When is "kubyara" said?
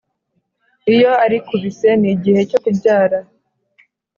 2.63-3.19